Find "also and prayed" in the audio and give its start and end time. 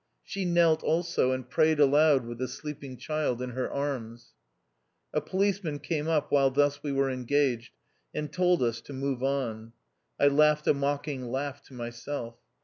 0.81-1.79